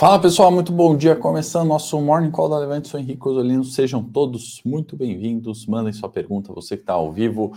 [0.00, 1.14] Fala pessoal, muito bom dia.
[1.14, 3.62] Começando nosso Morning Call da Levante, sou Henrique Osolino.
[3.62, 5.66] Sejam todos muito bem-vindos.
[5.66, 7.52] Mandem sua pergunta, você que está ao vivo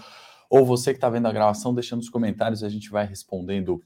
[0.49, 3.81] ou você que está vendo a gravação, deixando os comentários, a gente vai respondendo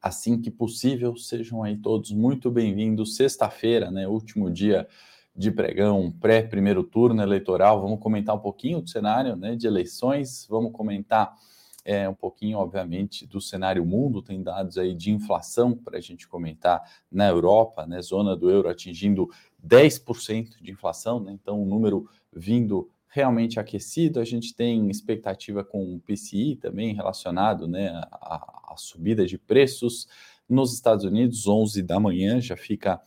[0.00, 1.14] assim que possível.
[1.18, 3.16] Sejam aí todos muito bem-vindos.
[3.16, 4.88] Sexta-feira, né, último dia
[5.36, 7.82] de pregão, pré-primeiro turno eleitoral.
[7.82, 11.36] Vamos comentar um pouquinho do cenário né, de eleições, vamos comentar
[11.84, 16.28] é, um pouquinho, obviamente, do cenário mundo, tem dados aí de inflação para a gente
[16.28, 19.30] comentar na Europa, né, zona do euro atingindo
[19.66, 25.94] 10% de inflação, né, então um número vindo realmente aquecido, a gente tem expectativa com
[25.94, 30.06] o PCI também relacionado né, à, à subida de preços.
[30.48, 33.00] Nos Estados Unidos, 11 da manhã, já fica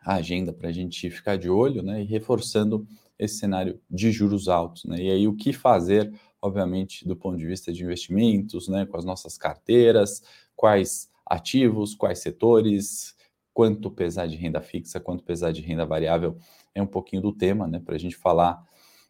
[0.00, 2.86] a agenda para a gente ficar de olho, né, e reforçando
[3.18, 7.46] esse cenário de juros altos, né, e aí o que fazer obviamente, do ponto de
[7.46, 10.22] vista de investimentos, né, com as nossas carteiras,
[10.56, 13.16] quais ativos, quais setores,
[13.54, 16.36] quanto pesar de renda fixa, quanto pesar de renda variável,
[16.74, 18.62] é um pouquinho do tema, né, para a gente falar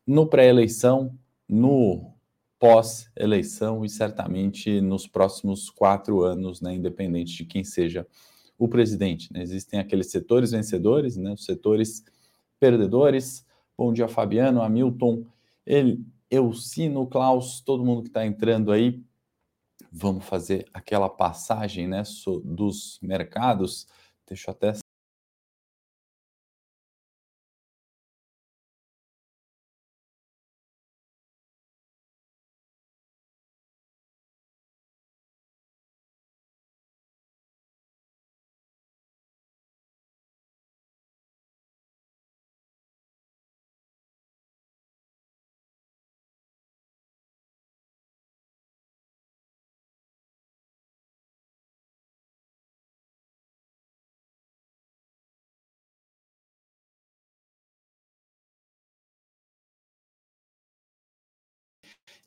[0.07, 1.17] no pré-eleição,
[1.49, 2.13] no
[2.59, 8.07] pós-eleição e certamente nos próximos quatro anos, né, independente de quem seja
[8.59, 9.33] o presidente.
[9.33, 9.43] Né?
[9.43, 12.05] Existem aqueles setores vencedores, né, os setores
[12.61, 13.45] perdedores.
[13.77, 15.25] Bom dia, Fabiano, Hamilton,
[15.67, 19.05] ele, Elcino, Klaus, todo mundo que está entrando aí,
[19.93, 22.03] vamos fazer aquela passagem né,
[22.43, 23.87] dos mercados.
[24.27, 24.73] Deixa eu até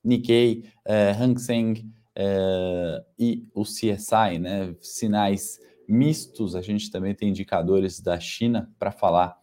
[0.06, 4.76] Nikkei, uh, Hang Seng uh, e o CSI, né?
[4.80, 6.56] Sinais mistos.
[6.56, 9.38] A gente também tem indicadores da China para falar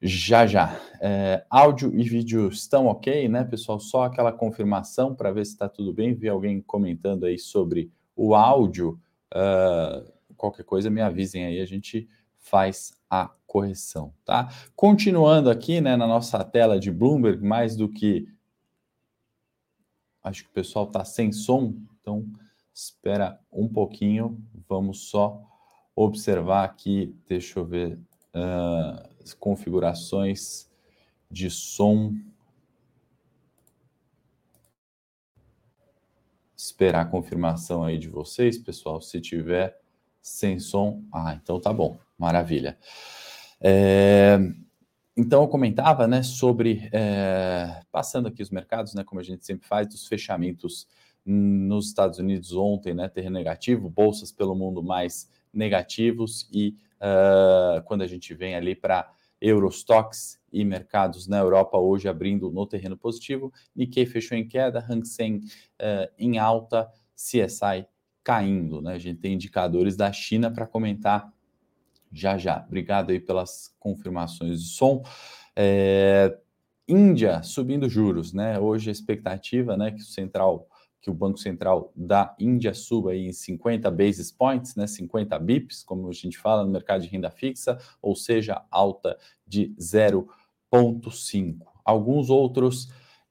[0.00, 0.78] já já.
[1.00, 3.80] É, áudio e vídeo estão ok, né, pessoal?
[3.80, 6.14] Só aquela confirmação para ver se está tudo bem.
[6.14, 9.00] Vi alguém comentando aí sobre o áudio.
[9.34, 12.08] Uh, qualquer coisa me avisem aí, a gente
[12.38, 14.48] faz a correção, tá?
[14.74, 18.26] Continuando aqui, né, na nossa tela de Bloomberg, mais do que
[20.26, 22.26] Acho que o pessoal está sem som, então
[22.74, 24.44] espera um pouquinho.
[24.68, 25.40] Vamos só
[25.94, 27.14] observar aqui.
[27.28, 27.96] Deixa eu ver
[28.34, 30.68] uh, as configurações
[31.30, 32.12] de som.
[36.56, 39.00] Esperar a confirmação aí de vocês, pessoal.
[39.00, 39.80] Se tiver
[40.20, 42.76] sem som, ah, então tá bom, maravilha.
[43.60, 44.36] É,
[45.16, 49.66] então, eu comentava né, sobre, é, passando aqui os mercados, né, como a gente sempre
[49.66, 50.86] faz, dos fechamentos
[51.24, 58.02] nos Estados Unidos ontem, né, terreno negativo, bolsas pelo mundo mais negativos, e uh, quando
[58.02, 59.10] a gente vem ali para
[59.40, 65.06] Eurostox e mercados na Europa hoje abrindo no terreno positivo, Nikkei fechou em queda, Hang
[65.06, 67.86] Seng uh, em alta, CSI
[68.22, 68.82] caindo.
[68.82, 68.94] Né?
[68.94, 71.32] A gente tem indicadores da China para comentar
[72.12, 72.64] já já.
[72.66, 75.02] Obrigado aí pelas confirmações de som.
[75.54, 76.38] É,
[76.88, 78.60] Índia subindo juros, né?
[78.60, 80.68] Hoje a expectativa, né, que o central,
[81.00, 85.82] que o Banco Central da Índia suba aí em 50 basis points, né, 50 bips,
[85.82, 91.66] como a gente fala no mercado de renda fixa, ou seja, alta de 0,5.
[91.84, 92.88] Alguns outros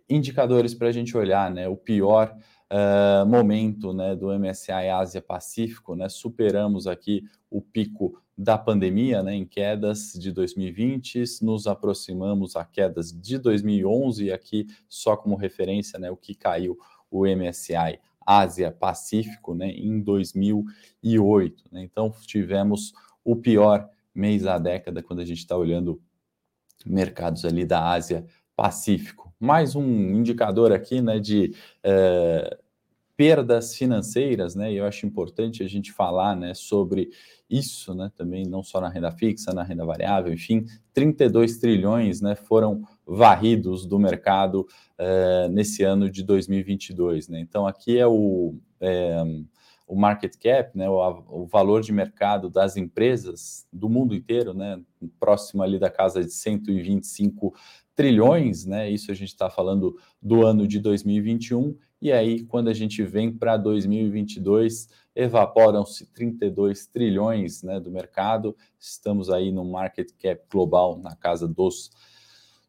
[0.09, 1.67] indicadores para a gente olhar, né?
[1.67, 2.35] O pior
[2.71, 6.09] uh, momento, né, do MSCI Ásia Pacífico, né?
[6.09, 13.11] Superamos aqui o pico da pandemia, né, em quedas de 2020, nos aproximamos a quedas
[13.11, 16.77] de 2011, e aqui só como referência, né, o que caiu
[17.09, 21.63] o MSCI Ásia Pacífico, né, em 2008.
[21.71, 21.83] Né?
[21.83, 22.91] Então tivemos
[23.23, 26.01] o pior mês da década quando a gente está olhando
[26.85, 29.33] mercados ali da Ásia Pacífico.
[29.39, 31.53] Mais um indicador aqui, né, de
[31.83, 32.57] eh,
[33.17, 34.71] perdas financeiras, né?
[34.71, 37.09] E eu acho importante a gente falar, né, sobre
[37.49, 42.35] isso, né, também não só na renda fixa, na renda variável, enfim, 32 trilhões, né,
[42.35, 44.67] foram varridos do mercado
[44.97, 47.39] eh, nesse ano de 2022, né?
[47.39, 49.23] Então aqui é o é,
[49.87, 54.81] o market cap, né, o, o, valor de mercado das empresas do mundo inteiro, né,
[55.19, 57.53] próximo ali da casa de 125
[57.95, 58.89] trilhões, né?
[58.89, 63.31] Isso a gente está falando do ano de 2021 E aí, quando a gente vem
[63.31, 68.55] para 2022, evaporam-se 32 trilhões né, do mercado.
[68.77, 71.89] Estamos aí no market cap global na casa dos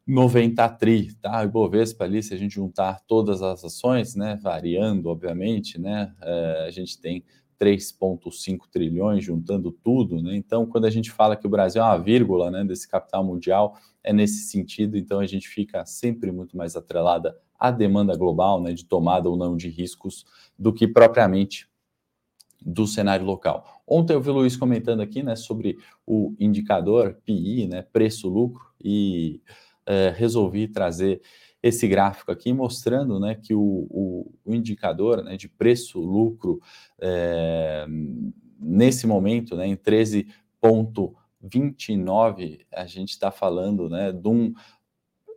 [0.07, 1.43] 90 tri, tá?
[1.43, 6.71] Ibovespa ali, se a gente juntar todas as ações, né, variando, obviamente, né, é, a
[6.71, 7.25] gente tem
[7.59, 10.35] 3,5 trilhões juntando tudo, né?
[10.35, 13.75] Então, quando a gente fala que o Brasil é uma vírgula, né, desse capital mundial,
[14.07, 14.97] é nesse sentido.
[14.97, 19.35] Então, a gente fica sempre muito mais atrelada à demanda global, né, de tomada ou
[19.35, 20.25] não de riscos,
[20.57, 21.67] do que propriamente
[22.61, 23.83] do cenário local.
[23.85, 29.41] Ontem eu vi o Luiz comentando aqui, né, sobre o indicador PI, né, preço-lucro, e
[29.85, 31.21] é, resolvi trazer
[31.61, 36.61] esse gráfico aqui mostrando né, que o, o, o indicador né, de preço-lucro
[36.99, 37.85] é,
[38.57, 39.75] nesse momento, né, em
[41.49, 44.53] 13,29, a gente está falando né, de um,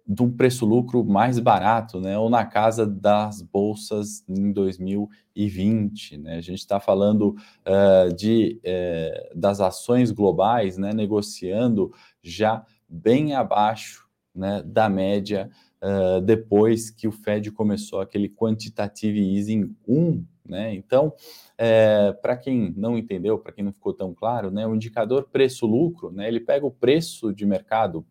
[0.06, 6.18] de um preço-lucro mais barato, né, ou na casa das bolsas em 2020.
[6.18, 6.36] Né?
[6.36, 7.36] A gente está falando
[7.66, 11.92] uh, de, uh, das ações globais né, negociando
[12.22, 15.50] já bem abaixo né, da média
[15.82, 20.24] uh, depois que o Fed começou aquele quantitative easing 1.
[20.44, 20.74] Né?
[20.74, 21.12] Então,
[21.56, 26.10] é, para quem não entendeu, para quem não ficou tão claro, né, o indicador preço-lucro,
[26.10, 28.04] né, ele pega o preço de mercado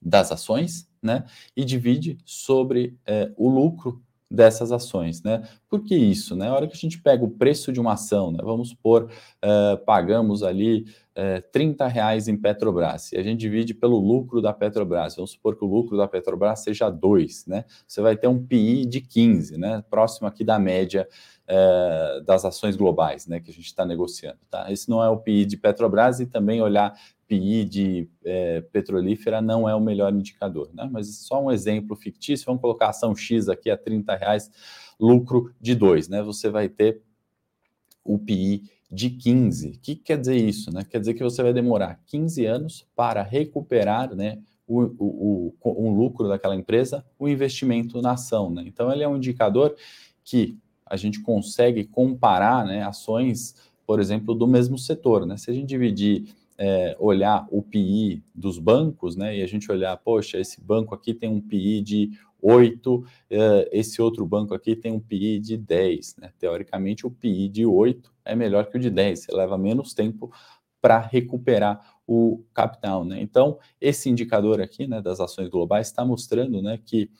[0.00, 1.24] das ações né,
[1.56, 5.42] e divide sobre é, o lucro dessas ações, né?
[5.68, 6.48] Por que isso, né?
[6.48, 8.38] A hora que a gente pega o preço de uma ação, né?
[8.42, 9.10] Vamos supor,
[9.44, 10.84] uh, pagamos ali
[11.16, 15.56] uh, 30 reais em Petrobras, e a gente divide pelo lucro da Petrobras, vamos supor
[15.56, 17.64] que o lucro da Petrobras seja 2, né?
[17.86, 19.82] Você vai ter um PI de 15, né?
[19.88, 21.08] Próximo aqui da média
[21.48, 23.40] uh, das ações globais, né?
[23.40, 24.70] Que a gente está negociando, tá?
[24.70, 26.94] Esse não é o PI de Petrobras e também olhar
[27.26, 30.88] PI de é, petrolífera não é o melhor indicador, né?
[30.90, 34.50] Mas só um exemplo fictício, vamos colocar ação X aqui a 30 reais,
[34.98, 36.22] lucro de 2, né?
[36.22, 37.02] Você vai ter
[38.04, 39.68] o PI de 15.
[39.68, 40.72] O que quer dizer isso?
[40.72, 40.82] Né?
[40.88, 45.94] Quer dizer que você vai demorar 15 anos para recuperar né, o, o, o, um
[45.94, 48.50] lucro daquela empresa, o investimento na ação.
[48.50, 48.64] Né?
[48.66, 49.76] Então, ele é um indicador
[50.24, 50.58] que
[50.88, 53.54] a gente consegue comparar né, ações,
[53.86, 55.26] por exemplo, do mesmo setor.
[55.26, 55.36] Né?
[55.36, 59.96] Se a gente dividir é, olhar o PI dos bancos, né, e a gente olhar,
[59.96, 64.92] poxa, esse banco aqui tem um PI de 8, é, esse outro banco aqui tem
[64.92, 66.16] um PI de 10.
[66.18, 66.30] Né?
[66.38, 70.30] Teoricamente, o PI de 8 é melhor que o de 10, você leva menos tempo
[70.80, 73.04] para recuperar o capital.
[73.04, 73.20] Né?
[73.20, 77.10] Então, esse indicador aqui né, das ações globais está mostrando né, que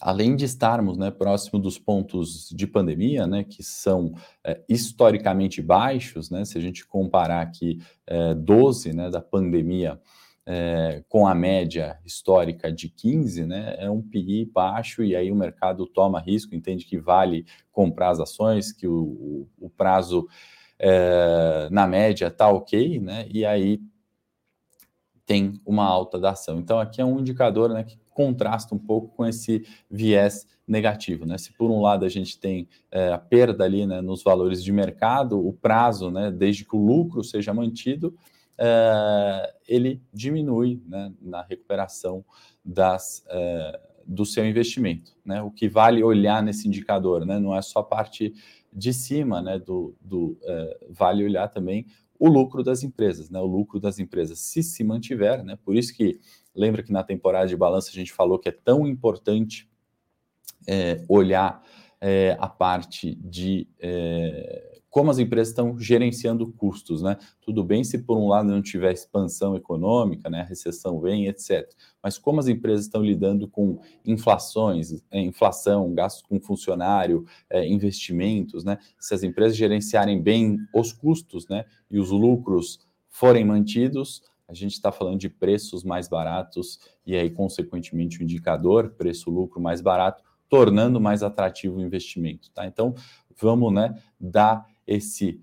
[0.00, 6.30] além de estarmos né, próximo dos pontos de pandemia, né, que são é, historicamente baixos,
[6.30, 10.00] né, se a gente comparar aqui é, 12 né, da pandemia
[10.46, 15.36] é, com a média histórica de 15, né, é um PI baixo e aí o
[15.36, 20.26] mercado toma risco, entende que vale comprar as ações, que o, o, o prazo
[20.78, 23.80] é, na média está ok, né, e aí
[25.26, 26.58] tem uma alta da ação.
[26.58, 31.24] Então aqui é um indicador né, que contrasta um pouco com esse viés negativo.
[31.26, 31.38] Né?
[31.38, 34.72] Se por um lado a gente tem é, a perda ali né, nos valores de
[34.72, 38.14] mercado, o prazo, né, desde que o lucro seja mantido,
[38.58, 42.24] é, ele diminui né, na recuperação
[42.64, 45.12] das, é, do seu investimento.
[45.24, 45.42] Né?
[45.42, 47.38] O que vale olhar nesse indicador, né?
[47.38, 48.34] não é só a parte
[48.72, 51.86] de cima né, do, do é, vale olhar também
[52.22, 53.40] o lucro das empresas, né?
[53.40, 55.58] O lucro das empresas, se se mantiver, né?
[55.64, 56.20] Por isso que
[56.54, 59.68] lembra que na temporada de balanço a gente falou que é tão importante
[60.64, 61.60] é, olhar
[62.00, 67.16] é, a parte de é, como as empresas estão gerenciando custos, né?
[67.40, 71.66] Tudo bem se por um lado não tiver expansão econômica, né, a recessão vem, etc.
[72.02, 78.64] Mas como as empresas estão lidando com inflações, é, inflação, gastos com funcionário, é, investimentos,
[78.64, 78.76] né?
[79.00, 84.72] Se as empresas gerenciarem bem os custos, né, e os lucros forem mantidos, a gente
[84.72, 91.00] está falando de preços mais baratos e aí, consequentemente, o indicador preço-lucro mais barato, tornando
[91.00, 92.66] mais atrativo o investimento, tá?
[92.66, 92.94] Então,
[93.40, 95.40] vamos, né, dar esse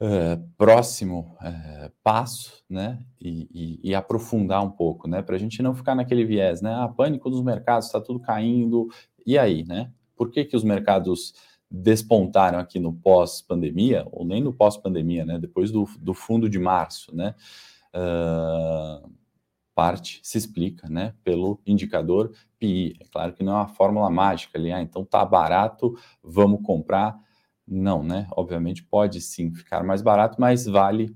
[0.00, 5.62] uh, próximo uh, passo, né, e, e, e, aprofundar um pouco, né, para a gente
[5.62, 8.88] não ficar naquele viés, né, ah, pânico dos mercados, está tudo caindo,
[9.26, 11.34] e aí, né, por que que os mercados
[11.70, 17.14] despontaram aqui no pós-pandemia, ou nem no pós-pandemia, né, depois do, do fundo de março,
[17.14, 17.34] né,
[17.94, 19.10] uh,
[19.74, 22.96] parte se explica, né, pelo indicador PI.
[23.00, 27.18] É claro que não é uma fórmula mágica ali, ah, então tá barato, vamos comprar,
[27.70, 28.26] não, né?
[28.32, 31.14] Obviamente pode sim ficar mais barato, mas vale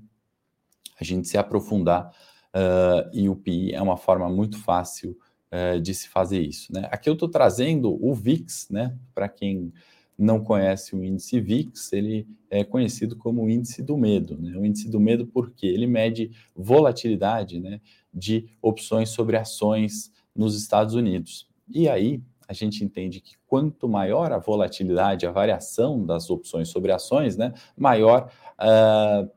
[0.99, 2.11] a gente se aprofundar
[2.55, 5.17] uh, e o PI é uma forma muito fácil
[5.51, 6.73] é, de se fazer isso.
[6.73, 6.87] Né?
[6.91, 8.97] Aqui eu estou trazendo o VIX, né?
[9.13, 9.71] Para quem
[10.17, 14.37] não conhece o índice VIX, ele é conhecido como o índice do medo.
[14.37, 14.57] Né?
[14.57, 17.81] O índice do medo porque ele mede volatilidade né,
[18.13, 21.47] de opções sobre ações nos Estados Unidos.
[21.69, 26.91] E aí a gente entende que quanto maior a volatilidade, a variação das opções sobre
[26.91, 29.29] ações, né, maior uh,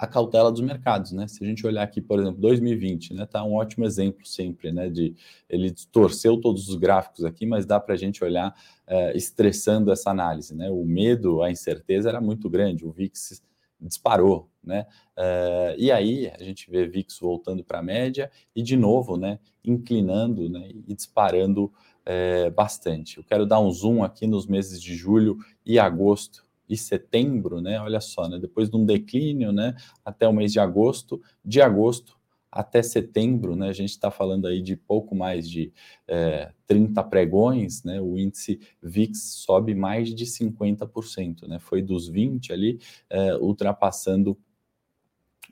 [0.00, 1.28] a cautela dos mercados, né?
[1.28, 4.88] Se a gente olhar aqui, por exemplo, 2020, né, tá um ótimo exemplo sempre, né,
[4.88, 5.14] de
[5.46, 8.56] ele torceu todos os gráficos aqui, mas dá para a gente olhar
[8.88, 10.70] uh, estressando essa análise, né?
[10.70, 13.42] O medo, a incerteza era muito grande, o VIX
[13.78, 14.86] disparou, né?
[15.18, 19.38] Uh, e aí a gente vê VIX voltando para a média e de novo, né,
[19.62, 21.70] inclinando, né, e disparando
[22.06, 23.18] uh, bastante.
[23.18, 27.80] Eu quero dar um zoom aqui nos meses de julho e agosto e setembro, né?
[27.80, 28.38] Olha só, né?
[28.38, 29.74] Depois de um declínio, né?
[30.04, 32.18] Até o mês de agosto, de agosto
[32.50, 33.68] até setembro, né?
[33.68, 35.72] A gente está falando aí de pouco mais de
[36.06, 38.00] é, 30 pregões, né?
[38.00, 41.58] O índice VIX sobe mais de 50%, né?
[41.58, 44.36] Foi dos 20 ali, é, ultrapassando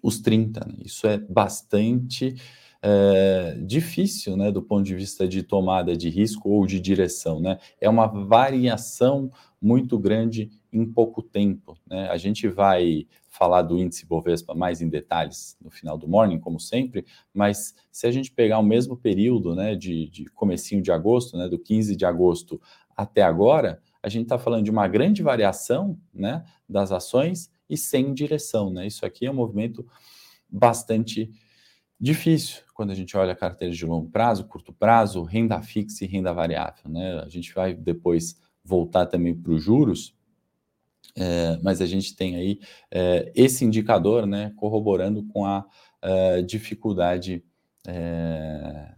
[0.02, 0.60] os 30.
[0.66, 0.74] Né?
[0.84, 2.36] Isso é bastante
[2.80, 7.58] é, difícil, né, do ponto de vista de tomada de risco ou de direção, né?
[7.80, 9.30] É uma variação
[9.60, 12.08] muito grande em pouco tempo, né?
[12.08, 16.60] A gente vai falar do índice Bovespa mais em detalhes no final do morning, como
[16.60, 21.36] sempre, mas se a gente pegar o mesmo período, né, de, de comecinho de agosto,
[21.36, 22.60] né, do 15 de agosto
[22.96, 28.14] até agora, a gente está falando de uma grande variação, né, das ações e sem
[28.14, 28.86] direção, né?
[28.86, 29.86] Isso aqui é um movimento
[30.48, 31.30] bastante
[32.00, 36.32] difícil quando a gente olha carteiras de longo prazo, curto prazo, renda fixa e renda
[36.32, 36.88] variável.
[36.88, 37.20] Né?
[37.24, 40.14] A gente vai depois voltar também para os juros,
[41.16, 45.64] é, mas a gente tem aí é, esse indicador né, corroborando com a
[46.00, 47.42] é, dificuldade
[47.86, 48.94] é,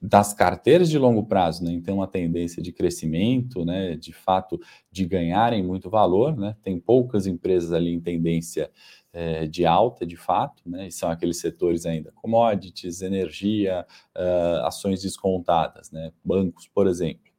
[0.00, 5.06] das carteiras de longo prazo, né, então uma tendência de crescimento, né, de fato de
[5.06, 8.68] ganharem muito valor, né, tem poucas empresas ali em tendência
[9.12, 15.02] é, de alta, de fato, né, e são aqueles setores ainda, commodities, energia, uh, ações
[15.02, 17.30] descontadas, né, bancos, por exemplo.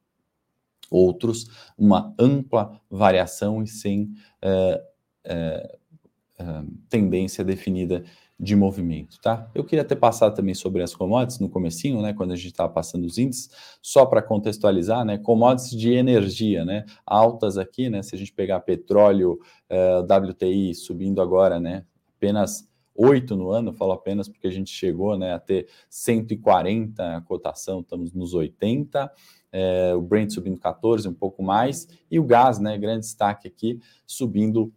[0.90, 4.14] Outros, uma ampla variação e sem
[4.44, 4.80] uh,
[5.26, 8.04] uh, tendência definida
[8.44, 9.50] de movimento, tá?
[9.54, 12.70] Eu queria ter passado também sobre as commodities no comecinho, né, quando a gente estava
[12.70, 18.14] passando os índices, só para contextualizar, né, commodities de energia, né, altas aqui, né, se
[18.14, 19.38] a gente pegar petróleo,
[19.70, 21.86] eh, WTI subindo agora, né,
[22.18, 27.20] apenas 8 no ano, falo apenas porque a gente chegou, né, a ter 140 a
[27.22, 29.10] cotação, estamos nos 80,
[29.50, 33.80] é, o Brent subindo 14, um pouco mais, e o gás, né, grande destaque aqui,
[34.06, 34.70] subindo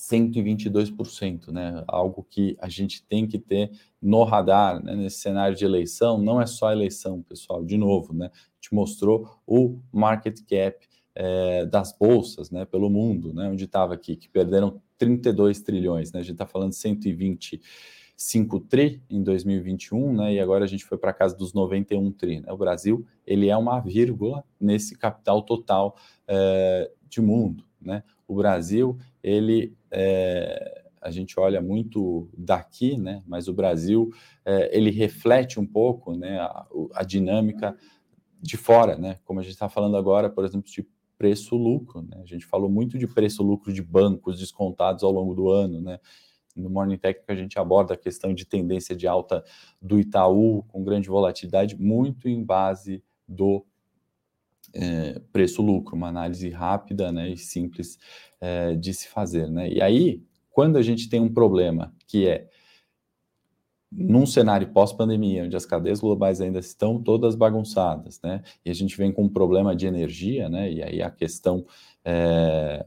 [0.00, 1.84] 122%, né?
[1.86, 4.96] Algo que a gente tem que ter no radar, né?
[4.96, 8.30] nesse cenário de eleição, não é só eleição, pessoal, de novo, né?
[8.32, 13.92] A gente mostrou o market cap é, das bolsas, né, pelo mundo, né, onde estava
[13.92, 16.20] aqui, que perderam 32 trilhões, né?
[16.20, 20.34] A gente está falando de 125 tri em 2021, né?
[20.34, 22.40] E agora a gente foi para casa dos 91 tri.
[22.40, 22.52] Né?
[22.52, 25.96] O Brasil ele é uma vírgula nesse capital total
[26.28, 28.02] é, de mundo, né?
[28.26, 33.22] O Brasil ele é, a gente olha muito daqui, né?
[33.26, 34.10] Mas o Brasil
[34.44, 36.38] é, ele reflete um pouco, né?
[36.38, 37.76] A, a, dinâmica
[38.40, 39.18] de fora, né?
[39.24, 42.20] Como a gente está falando agora, por exemplo, de preço-lucro, né?
[42.22, 45.98] A gente falou muito de preço-lucro de bancos descontados ao longo do ano, né?
[46.54, 49.42] No Morning Técnico a gente aborda a questão de tendência de alta
[49.80, 53.64] do Itaú com grande volatilidade, muito em base do
[54.72, 57.98] é, preço-lucro, uma análise rápida né, e simples
[58.40, 59.50] é, de se fazer.
[59.50, 59.70] Né?
[59.70, 62.48] E aí, quando a gente tem um problema que é
[63.90, 68.40] num cenário pós-pandemia, onde as cadeias globais ainda estão todas bagunçadas, né?
[68.64, 70.70] E a gente vem com um problema de energia, né?
[70.70, 71.66] E aí a questão
[72.04, 72.84] é,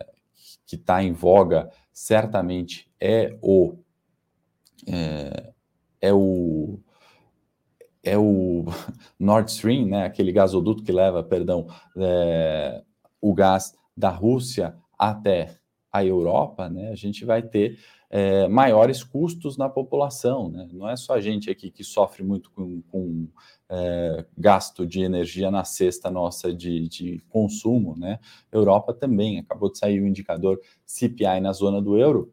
[0.65, 3.75] que está em voga certamente é o
[4.87, 5.51] é,
[6.01, 6.79] é o
[8.03, 8.65] é o
[9.17, 11.67] Nord Stream, né, aquele gasoduto que leva, perdão,
[11.97, 12.83] é,
[13.21, 15.57] o gás da Rússia até
[15.91, 17.79] a Europa, né, a gente vai ter
[18.09, 20.49] é, maiores custos na população.
[20.49, 20.67] Né?
[20.71, 23.27] Não é só a gente aqui que sofre muito com, com
[23.69, 27.95] é, gasto de energia na cesta nossa de, de consumo.
[27.97, 28.19] Né?
[28.51, 32.32] Europa também, acabou de sair o indicador CPI na zona do euro,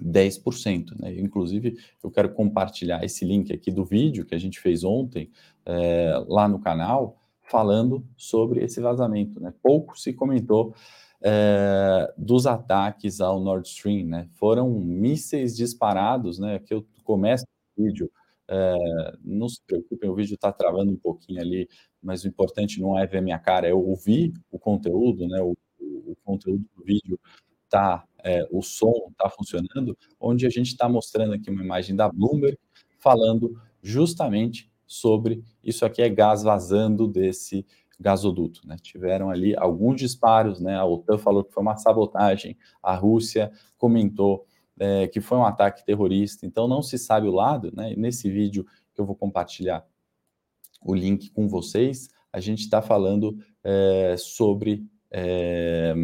[0.00, 0.98] 10%.
[1.00, 1.18] Né?
[1.18, 5.30] Inclusive, eu quero compartilhar esse link aqui do vídeo que a gente fez ontem
[5.66, 9.40] é, lá no canal, falando sobre esse vazamento.
[9.40, 9.52] Né?
[9.62, 10.74] Pouco se comentou
[11.22, 14.06] é, dos ataques ao Nord Stream.
[14.06, 14.28] Né?
[14.34, 16.58] Foram mísseis disparados, né?
[16.60, 17.44] que eu começo
[17.76, 18.10] o vídeo
[18.50, 18.74] É,
[19.22, 21.68] não se preocupem, o vídeo está travando um pouquinho ali,
[22.02, 25.38] mas o importante não é ver minha cara, é ouvir o conteúdo, né?
[25.42, 27.20] O, o, o conteúdo do vídeo
[27.68, 32.08] tá, é, o som está funcionando, onde a gente está mostrando aqui uma imagem da
[32.08, 32.58] Bloomberg
[32.98, 37.66] falando justamente sobre isso aqui é gás vazando desse
[38.00, 38.66] gasoduto.
[38.66, 38.76] Né?
[38.80, 40.76] Tiveram ali alguns disparos, né?
[40.76, 44.46] a OTAN falou que foi uma sabotagem, a Rússia comentou
[44.78, 47.72] é, que foi um ataque terrorista, então não se sabe o lado.
[47.74, 47.94] Né?
[47.96, 49.84] nesse vídeo que eu vou compartilhar
[50.84, 55.94] o link com vocês, a gente está falando é, sobre, é,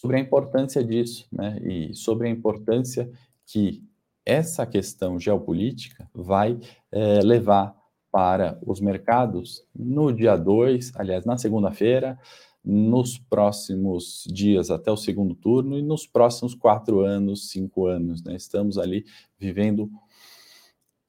[0.00, 1.58] sobre a importância disso, né?
[1.60, 3.10] e sobre a importância
[3.44, 3.82] que
[4.24, 6.56] essa questão geopolítica vai
[6.92, 7.76] é, levar
[8.12, 12.16] para os mercados no dia 2, aliás, na segunda-feira,
[12.64, 18.22] nos próximos dias até o segundo turno e nos próximos quatro anos, cinco anos.
[18.22, 18.36] Né?
[18.36, 19.04] Estamos ali
[19.38, 19.90] vivendo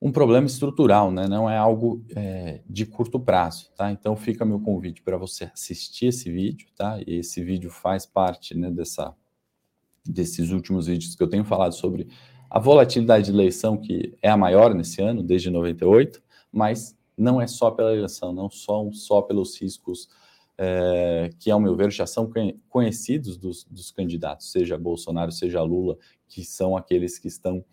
[0.01, 1.27] um problema estrutural, né?
[1.27, 3.69] não é algo é, de curto prazo.
[3.75, 3.91] Tá?
[3.91, 6.99] Então fica meu convite para você assistir esse vídeo, tá?
[7.05, 9.13] E esse vídeo faz parte né, dessa,
[10.05, 12.07] desses últimos vídeos que eu tenho falado sobre
[12.49, 17.45] a volatilidade de eleição, que é a maior nesse ano, desde 98, mas não é
[17.45, 20.09] só pela eleição, não só, só pelos riscos
[20.57, 22.31] é, que, ao meu ver, já são
[22.67, 27.63] conhecidos dos, dos, candidatos, seja Bolsonaro, seja Lula, que são aqueles que estão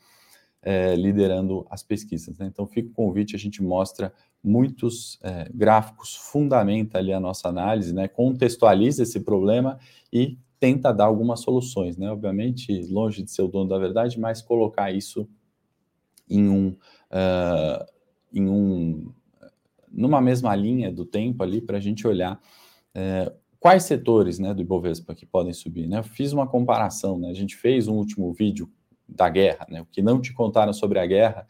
[0.62, 2.36] é, liderando as pesquisas.
[2.38, 2.46] Né?
[2.46, 7.94] Então, fica o convite, a gente mostra muitos é, gráficos, fundamenta ali a nossa análise,
[7.94, 8.08] né?
[8.08, 9.78] contextualiza esse problema
[10.12, 12.10] e tenta dar algumas soluções, né?
[12.10, 15.28] Obviamente, longe de ser o dono da verdade, mas colocar isso
[16.28, 17.86] em um, uh,
[18.32, 19.12] em um
[19.92, 22.40] numa mesma linha do tempo ali para a gente olhar
[22.94, 25.86] uh, quais setores né, do Ibovespa que podem subir.
[25.86, 25.98] Né?
[25.98, 27.30] Eu fiz uma comparação, né?
[27.30, 28.70] a gente fez um último vídeo
[29.08, 29.80] da guerra, né?
[29.82, 31.46] o que não te contaram sobre a guerra,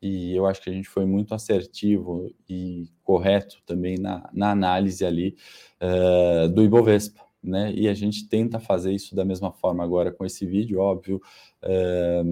[0.00, 5.04] e eu acho que a gente foi muito assertivo e correto também na, na análise
[5.04, 5.36] ali
[5.80, 7.72] uh, do Ibovespa né?
[7.74, 11.20] E a gente tenta fazer isso da mesma forma agora com esse vídeo, óbvio,
[11.62, 12.22] é,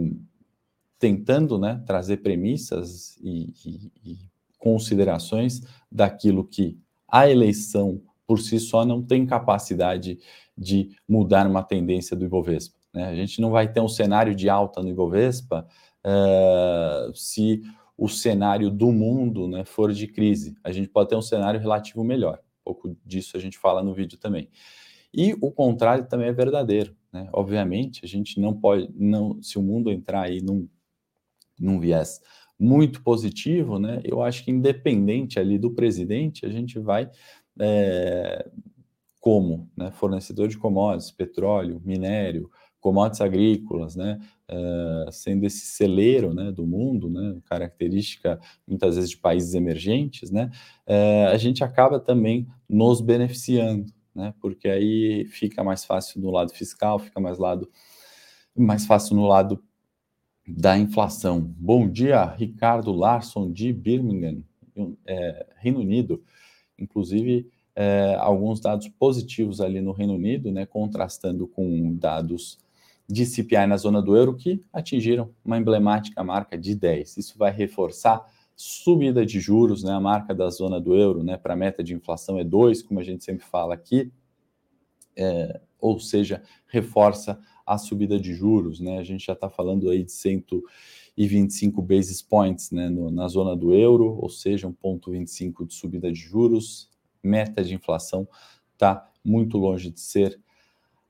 [0.98, 4.18] tentando né, trazer premissas e, e, e
[4.58, 10.18] considerações daquilo que a eleição por si só não tem capacidade
[10.56, 12.81] de mudar uma tendência do Ibovespa.
[12.92, 13.04] Né?
[13.04, 15.66] A gente não vai ter um cenário de alta no Ibovespa
[16.04, 17.62] é, se
[17.96, 20.56] o cenário do mundo né, for de crise.
[20.64, 22.40] A gente pode ter um cenário relativo melhor.
[22.60, 24.48] Um pouco disso a gente fala no vídeo também.
[25.14, 26.96] E o contrário também é verdadeiro.
[27.12, 27.28] Né?
[27.32, 30.68] Obviamente, a gente não pode, não, se o mundo entrar aí num,
[31.60, 32.20] num viés
[32.58, 34.00] muito positivo, né?
[34.04, 37.10] Eu acho que independente ali do presidente, a gente vai
[37.58, 38.48] é,
[39.20, 39.90] como, né?
[39.90, 42.48] Fornecedor de commodities, petróleo, minério,
[42.82, 44.18] commodities agrícolas, né?
[44.50, 47.38] Uh, sendo esse celeiro, né, do mundo, né?
[47.44, 50.50] Característica muitas vezes de países emergentes, né?
[50.86, 54.34] Uh, a gente acaba também nos beneficiando, né?
[54.40, 57.70] Porque aí fica mais fácil no lado fiscal, fica mais lado
[58.54, 59.62] mais fácil no lado
[60.46, 61.40] da inflação.
[61.40, 64.42] Bom dia, Ricardo Larson de Birmingham,
[65.06, 66.22] é, Reino Unido.
[66.76, 72.58] Inclusive, é, alguns dados positivos ali no Reino Unido, né, contrastando com dados
[73.08, 77.16] de CPI na zona do euro que atingiram uma emblemática marca de 10.
[77.16, 78.24] Isso vai reforçar
[78.56, 81.94] subida de juros, né, a marca da zona do euro, né, para a meta de
[81.94, 84.12] inflação é 2, como a gente sempre fala aqui,
[85.16, 90.04] é, ou seja, reforça a subida de juros, né, a gente já está falando aí
[90.04, 96.12] de 125 basis points, né, no, na zona do euro, ou seja, 1,25 de subida
[96.12, 96.90] de juros,
[97.22, 98.28] meta de inflação
[98.74, 100.40] está muito longe de ser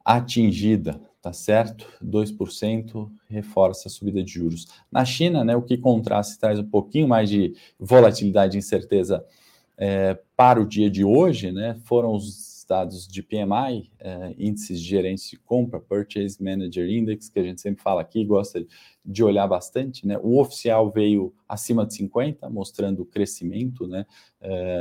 [0.05, 1.87] atingida, tá certo?
[2.05, 4.67] 2% reforça a subida de juros.
[4.91, 9.25] Na China, né, o que contrasta traz um pouquinho mais de volatilidade e incerteza
[9.79, 14.89] é, para o dia de hoje, né, foram os dados de PMI, é, índices de
[14.89, 18.65] gerência de compra, Purchase Manager Index, que a gente sempre fala aqui, gosta
[19.05, 20.19] de olhar bastante, né?
[20.23, 24.07] O oficial veio acima de 50, mostrando crescimento, né?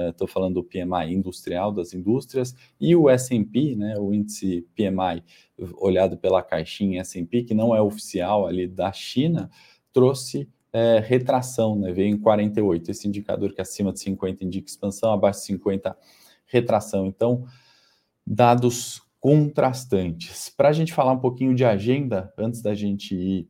[0.09, 3.95] Estou é, falando do PMI industrial das indústrias, e o S&P, né?
[3.97, 5.23] O índice PMI
[5.77, 9.49] olhado pela caixinha S&P, que não é oficial ali da China,
[9.91, 11.91] trouxe é, retração, né?
[11.91, 15.97] Veio em 48, esse indicador que acima de 50 indica expansão, abaixo de 50
[16.45, 17.05] retração.
[17.05, 17.45] Então,
[18.33, 20.49] dados contrastantes.
[20.55, 23.49] Para a gente falar um pouquinho de agenda, antes da gente ir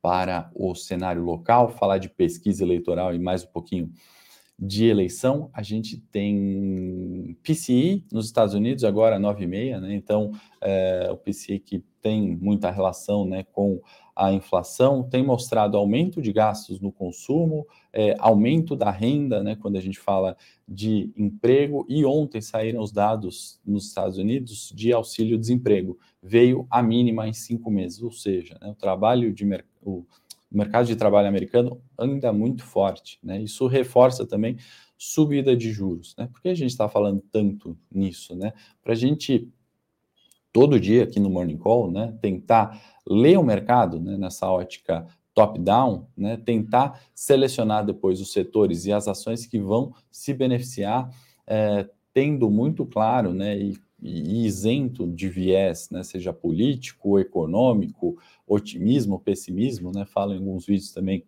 [0.00, 3.90] para o cenário local, falar de pesquisa eleitoral e mais um pouquinho
[4.56, 9.94] de eleição, a gente tem PCI nos Estados Unidos, agora 9,5, né?
[9.94, 13.80] Então, é, o PCI que tem muita relação né, com
[14.18, 19.76] a inflação, tem mostrado aumento de gastos no consumo, é, aumento da renda, né, quando
[19.76, 25.96] a gente fala de emprego, e ontem saíram os dados nos Estados Unidos de auxílio-desemprego,
[26.20, 29.48] veio a mínima em cinco meses, ou seja, né, o trabalho de
[29.84, 30.04] o
[30.50, 34.56] mercado de trabalho americano anda muito forte, né, isso reforça também
[34.96, 38.52] subida de juros, né, por que a gente está falando tanto nisso, né,
[38.82, 39.48] para a gente
[40.58, 46.08] todo dia aqui no Morning Call, né, tentar ler o mercado né, nessa ótica top-down,
[46.16, 51.14] né, tentar selecionar depois os setores e as ações que vão se beneficiar,
[51.46, 59.20] é, tendo muito claro né, e, e, isento de viés, né, seja político, econômico, otimismo,
[59.20, 61.22] pessimismo, né, falo em alguns vídeos também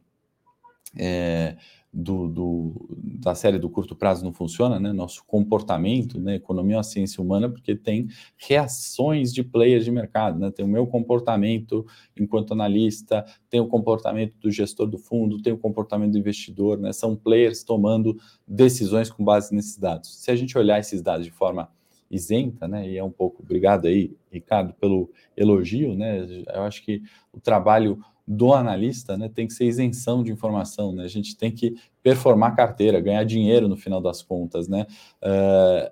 [0.97, 1.57] é,
[1.93, 2.89] do, do,
[3.21, 4.93] da série do curto prazo não funciona, né?
[4.93, 6.37] Nosso comportamento, né?
[6.37, 10.51] Economia é uma ciência humana porque tem reações de players de mercado, né?
[10.51, 11.85] Tem o meu comportamento
[12.19, 16.93] enquanto analista, tem o comportamento do gestor do fundo, tem o comportamento do investidor, né?
[16.93, 20.23] São players tomando decisões com base nesses dados.
[20.23, 21.69] Se a gente olhar esses dados de forma
[22.09, 22.89] isenta, né?
[22.89, 26.27] E é um pouco, obrigado aí, Ricardo, pelo elogio, né?
[26.55, 28.01] Eu acho que o trabalho
[28.33, 31.03] do analista né, tem que ser isenção de informação, né?
[31.03, 34.87] A gente tem que performar carteira, ganhar dinheiro no final das contas, né?
[35.21, 35.91] Uh,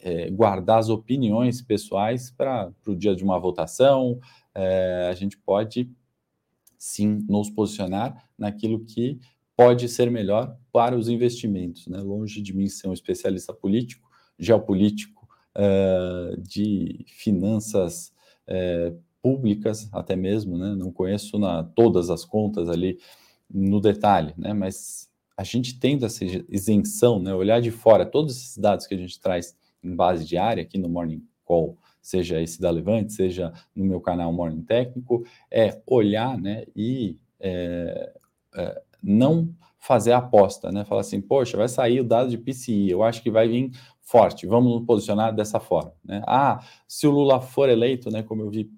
[0.00, 4.20] é, guardar as opiniões pessoais para o dia de uma votação.
[4.54, 5.90] É, a gente pode
[6.76, 9.18] sim nos posicionar naquilo que
[9.56, 12.02] pode ser melhor para os investimentos, né?
[12.02, 14.06] Longe de mim ser um especialista político,
[14.38, 15.26] geopolítico,
[16.38, 18.12] de finanças
[19.22, 20.74] públicas até mesmo, né?
[20.74, 22.98] Não conheço na, todas as contas ali
[23.50, 24.52] no detalhe, né?
[24.52, 27.34] Mas a gente tendo essa isenção, né?
[27.34, 30.88] Olhar de fora todos esses dados que a gente traz em base diária aqui no
[30.88, 36.64] Morning Call, seja esse da Levante, seja no meu canal Morning Técnico, é olhar, né?
[36.74, 38.12] E é,
[38.56, 40.84] é, não fazer a aposta, né?
[40.84, 44.46] Falar assim, poxa, vai sair o dado de PCI, eu acho que vai vir forte,
[44.46, 46.22] vamos nos posicionar dessa forma, né?
[46.26, 48.22] Ah, se o Lula for eleito, né?
[48.22, 48.70] Como eu vi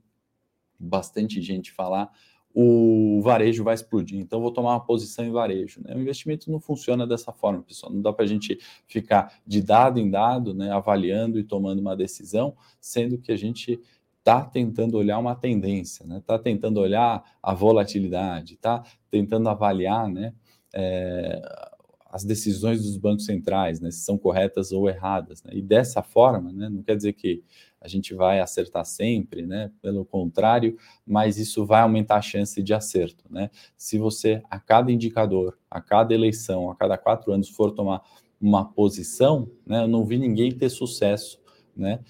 [0.80, 2.10] bastante gente falar,
[2.52, 5.80] o varejo vai explodir, então vou tomar uma posição em varejo.
[5.84, 5.94] Né?
[5.94, 7.92] O investimento não funciona dessa forma, pessoal.
[7.92, 11.96] Não dá para a gente ficar de dado em dado, né, avaliando e tomando uma
[11.96, 13.80] decisão, sendo que a gente
[14.18, 16.22] está tentando olhar uma tendência, está né?
[16.26, 20.34] Tá tentando olhar a volatilidade, está tentando avaliar né,
[20.74, 21.40] é,
[22.06, 25.42] as decisões dos bancos centrais, né, se são corretas ou erradas.
[25.42, 25.52] Né?
[25.54, 27.42] E dessa forma, né, não quer dizer que
[27.80, 29.70] a gente vai acertar sempre, né?
[29.80, 33.50] Pelo contrário, mas isso vai aumentar a chance de acerto, né?
[33.76, 38.02] Se você, a cada indicador, a cada eleição, a cada quatro anos, for tomar
[38.40, 39.82] uma posição, né?
[39.82, 41.40] Eu não vi ninguém ter sucesso,
[41.74, 42.00] né?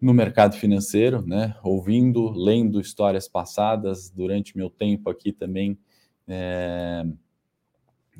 [0.00, 1.54] No mercado financeiro, né?
[1.62, 5.78] Ouvindo, lendo histórias passadas durante meu tempo aqui também,
[6.26, 7.04] é,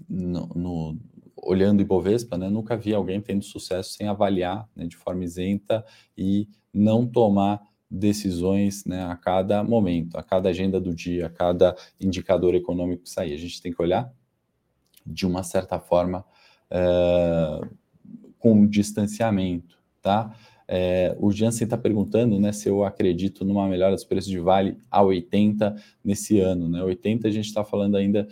[0.09, 0.99] no, no
[1.37, 5.85] olhando Ibovespa, né, nunca vi alguém tendo sucesso sem avaliar né, de forma isenta
[6.17, 11.77] e não tomar decisões né, a cada momento, a cada agenda do dia, a cada
[12.01, 13.33] indicador econômico que sair.
[13.33, 14.13] A gente tem que olhar
[15.07, 16.25] de uma certa forma
[16.71, 17.61] é,
[18.39, 20.35] com distanciamento, tá?
[20.69, 24.77] É, o Jansen está perguntando né, se eu acredito numa melhora dos preços de Vale
[24.91, 26.69] a 80 nesse ano.
[26.69, 26.83] Né?
[26.83, 28.27] 80 a gente está falando ainda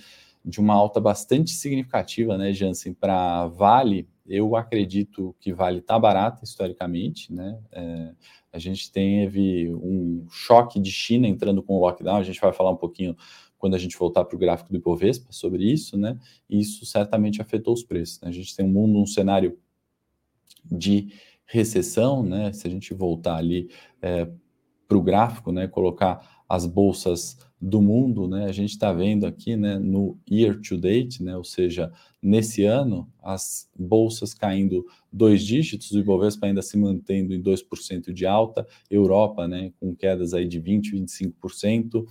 [0.44, 4.08] de uma alta bastante significativa, né, Jansen, para Vale.
[4.26, 7.58] Eu acredito que Vale está barata historicamente, né?
[7.70, 8.12] É,
[8.52, 12.70] a gente teve um choque de China entrando com o lockdown, a gente vai falar
[12.70, 13.16] um pouquinho
[13.58, 16.18] quando a gente voltar para o gráfico do Ibovespa sobre isso, né?
[16.48, 18.20] Isso certamente afetou os preços.
[18.20, 18.28] Né?
[18.28, 19.58] A gente tem um mundo, um cenário
[20.70, 21.08] de
[21.46, 22.52] recessão, né?
[22.52, 24.28] Se a gente voltar ali é,
[24.86, 25.66] para o gráfico, né?
[25.66, 28.44] Colocar as bolsas do mundo, né?
[28.44, 31.90] A gente está vendo aqui, né, no year to date, né, ou seja,
[32.22, 38.26] nesse ano, as bolsas caindo dois dígitos, o Ibovespa ainda se mantendo em 2% de
[38.26, 42.04] alta, Europa, né, com quedas aí de 20, 25%,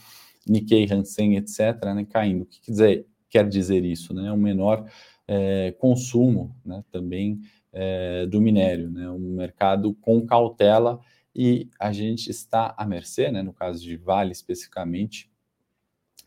[0.47, 1.59] Nikkei, Hansen, etc,
[1.93, 2.41] né, caindo.
[2.41, 4.31] O que quer dizer, isso, né?
[4.31, 4.85] Um menor
[5.27, 7.39] é, consumo, né, também
[7.71, 9.09] é, do minério, né?
[9.09, 10.99] Um mercado com cautela
[11.35, 15.31] e a gente está à mercê, né, no caso de Vale especificamente,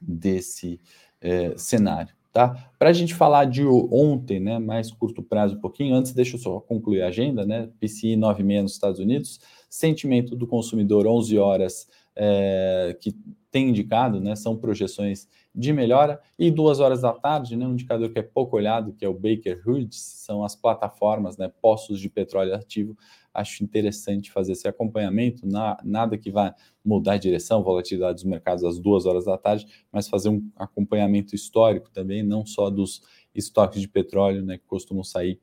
[0.01, 0.81] desse
[1.21, 2.15] é, cenário.
[2.33, 2.71] Tá?
[2.79, 6.41] Para a gente falar de ontem, né, mais curto prazo um pouquinho, antes deixa eu
[6.41, 11.89] só concluir a agenda, né, PCI 9,6 nos Estados Unidos, sentimento do consumidor 11 horas
[12.17, 13.15] é, que
[13.51, 18.11] tem indicado, né, são projeções de melhora, e duas horas da tarde, né, um indicador
[18.11, 22.09] que é pouco olhado, que é o Baker Hughes, são as plataformas, né, poços de
[22.09, 22.97] petróleo ativo,
[23.33, 28.65] acho interessante fazer esse acompanhamento, na, nada que vá mudar a direção, volatilidade dos mercados
[28.65, 33.03] às duas horas da tarde, mas fazer um acompanhamento histórico também, não só dos
[33.35, 35.41] estoques de petróleo, né, que costumam sair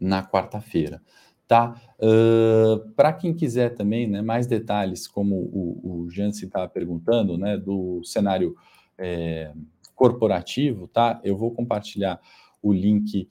[0.00, 1.02] na quarta-feira.
[1.50, 1.74] Tá?
[1.98, 7.56] Uh, Para quem quiser também né, mais detalhes, como o, o Jansen estava perguntando, né,
[7.56, 8.54] do cenário
[8.96, 9.52] é,
[9.96, 11.20] corporativo, tá?
[11.24, 12.20] Eu vou compartilhar
[12.62, 13.28] o link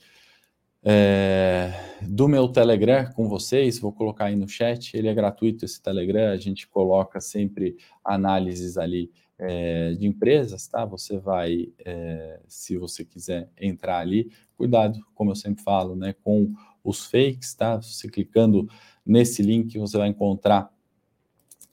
[0.84, 5.82] é, do meu Telegram com vocês, vou colocar aí no chat, ele é gratuito esse
[5.82, 10.84] Telegram, a gente coloca sempre análises ali é, de empresas, tá?
[10.84, 14.30] Você vai, é, se você quiser entrar ali,
[14.60, 17.78] cuidado, como eu sempre falo, né, com os fakes, tá?
[17.78, 18.68] Você clicando
[19.06, 20.70] nesse link, você vai encontrar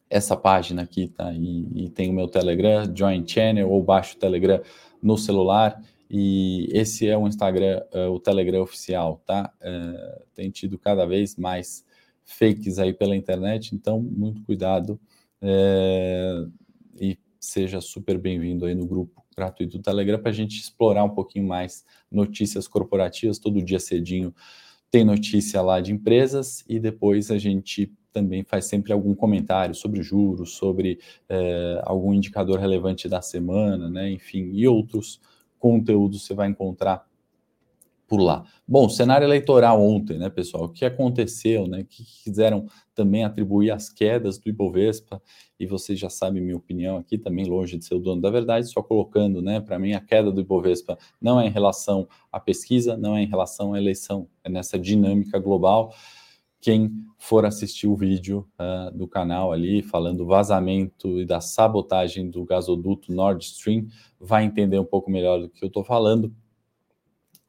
[0.09, 1.33] essa página aqui, tá?
[1.33, 4.63] E, e tem o meu Telegram, Join Channel, ou baixo o Telegram
[5.03, 9.53] no celular, e esse é o Instagram, uh, o Telegram oficial, tá?
[9.61, 11.85] Uh, tem tido cada vez mais
[12.25, 15.01] fakes aí pela internet, então muito cuidado
[15.43, 16.53] uh,
[17.01, 21.11] e seja super bem-vindo aí no grupo gratuito do Telegram para a gente explorar um
[21.11, 23.39] pouquinho mais notícias corporativas.
[23.39, 24.35] Todo dia cedinho
[24.91, 30.03] tem notícia lá de empresas e depois a gente também faz sempre algum comentário sobre
[30.03, 30.99] juros, sobre
[31.83, 34.11] algum indicador relevante da semana, né?
[34.11, 35.21] Enfim, e outros
[35.59, 37.07] conteúdo você vai encontrar
[38.07, 38.45] por lá.
[38.67, 40.65] Bom, cenário eleitoral ontem, né, pessoal?
[40.65, 41.85] O que aconteceu, né?
[41.89, 45.21] Que quiseram também atribuir as quedas do Ibovespa,
[45.59, 48.71] e vocês já sabem minha opinião aqui, também longe de ser o dono da verdade,
[48.71, 52.97] só colocando, né, para mim a queda do Ibovespa não é em relação à pesquisa,
[52.97, 55.95] não é em relação à eleição, é nessa dinâmica global.
[56.61, 62.31] Quem for assistir o vídeo uh, do canal ali, falando do vazamento e da sabotagem
[62.31, 63.87] do gasoduto Nord Stream,
[64.19, 66.35] vai entender um pouco melhor do que eu estou falando.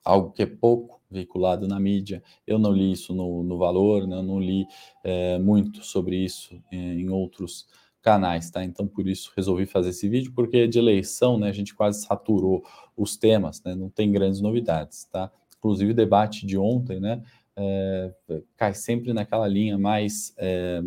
[0.08, 2.24] Algo que é pouco veiculado na mídia.
[2.46, 4.22] Eu não li isso no, no Valor, né?
[4.22, 4.66] não li
[5.04, 7.68] é, muito sobre isso em, em outros
[8.02, 8.64] canais, tá?
[8.64, 12.64] Então, por isso, resolvi fazer esse vídeo, porque de eleição, né, a gente quase saturou
[12.96, 13.76] os temas, né?
[13.76, 15.30] Não tem grandes novidades, tá?
[15.58, 17.22] Inclusive, o debate de ontem, né?
[17.54, 18.14] É,
[18.56, 20.82] cai sempre naquela linha mais é,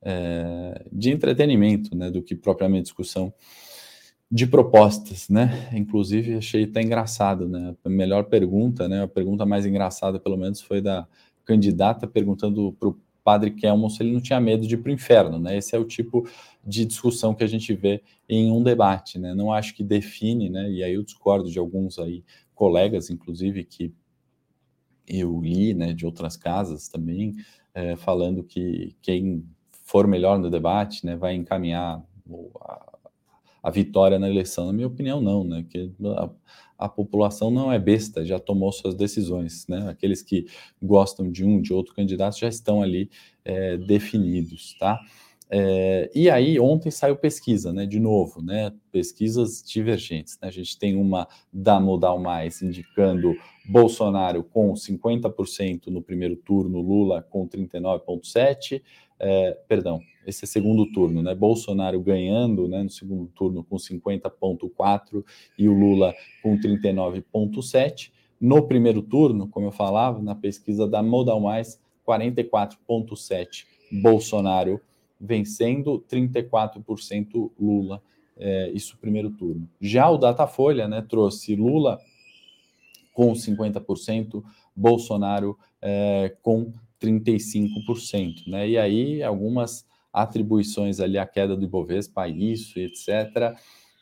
[0.00, 2.10] é, de entretenimento, né?
[2.10, 3.34] Do que propriamente discussão
[4.34, 5.70] de propostas, né?
[5.72, 7.76] Inclusive achei até engraçado, né?
[7.84, 9.04] A melhor pergunta, né?
[9.04, 11.06] A pergunta mais engraçada, pelo menos, foi da
[11.44, 14.92] candidata perguntando para o padre Kelmon se ele não tinha medo de ir para o
[14.92, 15.56] inferno, né?
[15.56, 16.28] Esse é o tipo
[16.66, 19.32] de discussão que a gente vê em um debate, né?
[19.34, 20.68] Não acho que define, né?
[20.68, 22.24] E aí eu discordo de alguns aí
[22.56, 23.94] colegas, inclusive, que
[25.06, 25.92] eu li, né?
[25.92, 27.36] De outras casas também,
[27.72, 31.14] é, falando que quem for melhor no debate, né?
[31.14, 32.02] Vai encaminhar
[33.64, 34.66] a vitória na eleição.
[34.66, 35.64] Na minha opinião, não, né?
[35.66, 36.30] Que a,
[36.78, 39.88] a, população não é besta, já tomou suas decisões, né?
[39.88, 40.44] Aqueles que
[40.82, 43.10] gostam de um, de outro candidato já estão ali
[43.42, 45.00] é, definidos, tá?
[45.48, 47.86] É, e aí, ontem saiu pesquisa, né?
[47.86, 48.70] De novo, né?
[48.92, 50.38] Pesquisas divergentes.
[50.42, 50.48] Né?
[50.48, 57.22] A gente tem uma da Modal Mais indicando Bolsonaro com 50% no primeiro turno, Lula
[57.22, 58.82] com 39,7%.
[59.18, 61.34] É, perdão, esse é segundo turno, né?
[61.34, 65.24] Bolsonaro ganhando né, no segundo turno com 50,4
[65.58, 68.10] e o Lula com 39,7.
[68.40, 73.64] No primeiro turno, como eu falava, na pesquisa da Modal Mais, 44,7
[74.02, 74.80] Bolsonaro
[75.20, 78.02] vencendo, 34% Lula.
[78.36, 79.68] É, isso primeiro turno.
[79.80, 82.00] Já o Datafolha né, trouxe Lula
[83.12, 84.42] com 50%,
[84.74, 88.46] Bolsonaro é, com 35%.
[88.46, 88.70] Né?
[88.70, 93.56] E aí algumas atribuições ali à queda do Ibovespa, isso, etc.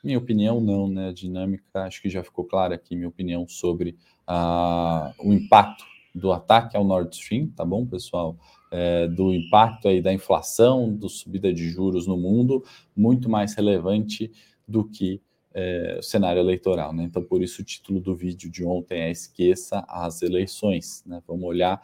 [0.04, 1.08] Minha opinião, não, né?
[1.08, 6.30] A dinâmica, acho que já ficou clara aqui minha opinião sobre ah, o impacto do
[6.32, 8.36] ataque ao Nord Stream, tá bom, pessoal?
[8.70, 12.62] É, do impacto aí da inflação, do subida de juros no mundo,
[12.94, 14.30] muito mais relevante
[14.68, 15.20] do que
[15.54, 17.04] é, o cenário eleitoral, né?
[17.04, 21.22] Então, por isso o título do vídeo de ontem é Esqueça as eleições, né?
[21.26, 21.80] Vamos olhar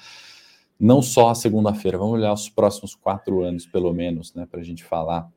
[0.78, 4.64] não só a segunda-feira, vamos olhar os próximos quatro anos, pelo menos, né, para a
[4.64, 5.30] gente falar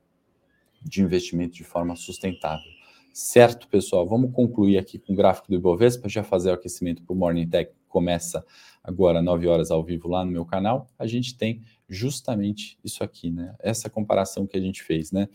[0.82, 2.71] de investimento de forma sustentável.
[3.13, 4.08] Certo, pessoal?
[4.08, 7.47] Vamos concluir aqui com o gráfico do Ibovespa, já fazer o aquecimento para o Morning
[7.47, 8.45] Tech, começa
[8.84, 10.88] agora 9 horas ao vivo lá no meu canal.
[10.97, 13.54] A gente tem justamente isso aqui, né?
[13.60, 15.27] Essa comparação que a gente fez, né?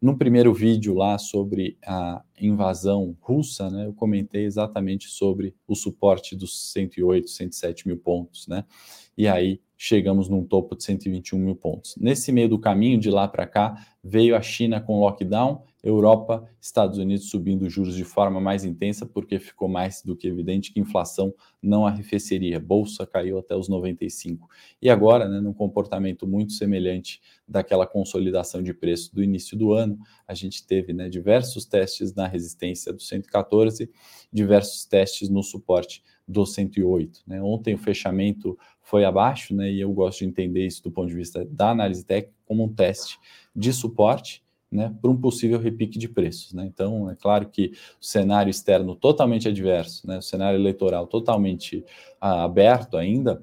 [0.00, 6.36] No primeiro vídeo lá sobre a invasão russa, né, eu comentei exatamente sobre o suporte
[6.36, 8.66] dos 108, 107 mil pontos, né?
[9.16, 11.94] E aí chegamos num topo de 121 mil pontos.
[11.96, 16.98] Nesse meio do caminho, de lá para cá, veio a China com lockdown, Europa, Estados
[16.98, 21.32] Unidos subindo juros de forma mais intensa, porque ficou mais do que evidente que inflação
[21.62, 22.58] não arrefeceria.
[22.58, 24.48] Bolsa caiu até os 95.
[24.82, 29.96] E agora, né, num comportamento muito semelhante daquela consolidação de preço do início do ano,
[30.26, 33.88] a gente teve né, diversos testes na resistência do 114,
[34.32, 37.22] diversos testes no suporte do 108.
[37.26, 37.40] Né?
[37.40, 39.68] Ontem o fechamento foi abaixo, né?
[39.68, 42.72] E eu gosto de entender isso do ponto de vista da análise técnica como um
[42.72, 43.18] teste
[43.54, 46.64] de suporte, né, para um possível repique de preços, né?
[46.66, 51.84] Então, é claro que o cenário externo totalmente adverso, né, o cenário eleitoral totalmente
[52.20, 53.42] ah, aberto ainda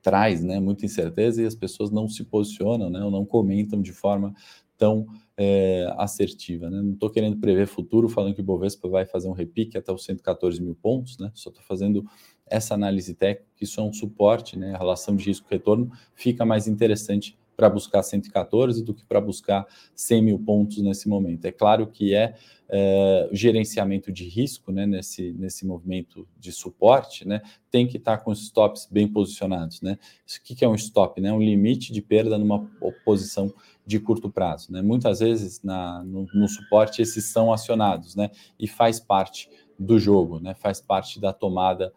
[0.00, 3.92] traz, né, muita incerteza e as pessoas não se posicionam, né, ou não comentam de
[3.92, 4.32] forma
[4.76, 6.70] tão é, assertiva.
[6.70, 6.80] Né?
[6.80, 10.04] Não estou querendo prever futuro, falando que o Bovespa vai fazer um repique até os
[10.04, 11.30] 114 mil pontos, né?
[11.34, 12.04] só estou fazendo
[12.50, 14.74] essa análise técnica, isso é um suporte, né?
[14.74, 20.22] a relação de risco-retorno fica mais interessante para buscar 114 do que para buscar 100
[20.22, 21.44] mil pontos nesse momento.
[21.44, 22.36] É claro que é,
[22.68, 28.22] é gerenciamento de risco né, nesse, nesse movimento de suporte, né, tem que estar tá
[28.22, 29.82] com os stops bem posicionados.
[29.82, 29.98] Né?
[30.24, 31.20] Isso, o que é um stop?
[31.20, 31.32] Né?
[31.32, 32.64] Um limite de perda numa
[33.04, 33.52] posição
[33.84, 34.70] de curto prazo.
[34.72, 34.80] Né?
[34.80, 38.30] Muitas vezes na, no, no suporte esses são acionados né?
[38.56, 40.54] e faz parte do jogo, né?
[40.54, 41.92] faz parte da tomada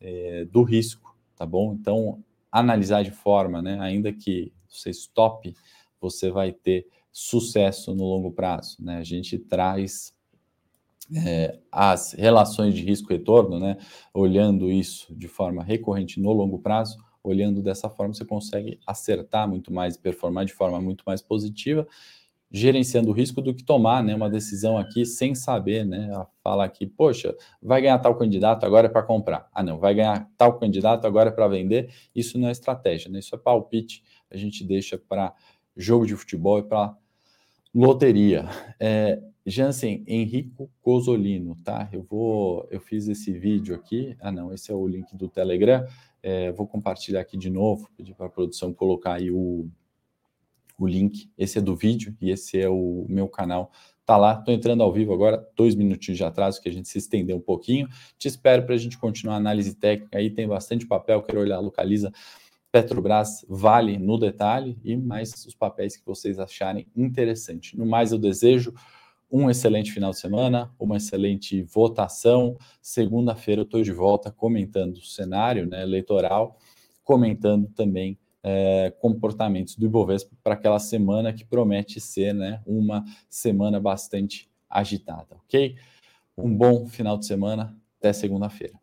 [0.00, 1.72] é, do risco, tá bom?
[1.72, 5.54] Então, analisar de forma, né, ainda que você stop,
[6.00, 8.76] você vai ter sucesso no longo prazo.
[8.78, 8.98] Né?
[8.98, 10.14] A gente traz
[11.14, 13.78] é, as relações de risco-retorno, né,
[14.12, 19.72] olhando isso de forma recorrente no longo prazo, olhando dessa forma, você consegue acertar muito
[19.72, 21.86] mais, performar de forma muito mais positiva,
[22.50, 26.08] gerenciando o risco do que tomar né, uma decisão aqui sem saber, né?
[26.42, 29.48] Fala aqui, poxa, vai ganhar tal candidato, agora é para comprar.
[29.52, 31.90] Ah, não, vai ganhar tal candidato, agora é para vender.
[32.14, 33.18] Isso não é estratégia, né?
[33.18, 35.34] Isso é palpite, a gente deixa para
[35.76, 36.96] jogo de futebol e para
[37.74, 38.46] loteria.
[38.78, 41.88] É, Jansen, Henrico Cosolino, tá?
[41.92, 44.16] Eu vou, eu fiz esse vídeo aqui.
[44.20, 45.84] Ah, não, esse é o link do Telegram.
[46.22, 49.68] É, vou compartilhar aqui de novo, pedir para a produção colocar aí o,
[50.78, 51.30] o link.
[51.36, 53.70] Esse é do vídeo e esse é o meu canal.
[54.04, 56.98] Tá lá, tô entrando ao vivo agora, dois minutinhos de atraso, que a gente se
[56.98, 57.88] estendeu um pouquinho.
[58.16, 61.58] Te espero para a gente continuar a análise técnica aí, tem bastante papel, quero olhar,
[61.58, 62.12] localiza
[62.70, 67.76] Petrobras, Vale no detalhe e mais os papéis que vocês acharem interessante.
[67.76, 68.72] No mais, eu desejo
[69.30, 72.56] um excelente final de semana, uma excelente votação.
[72.80, 76.58] Segunda-feira eu estou de volta comentando o cenário né, eleitoral,
[77.02, 83.80] comentando também é, comportamentos do Ibovespa para aquela semana que promete ser né, uma semana
[83.80, 85.76] bastante agitada, ok?
[86.38, 88.78] Um bom final de semana, até segunda-feira.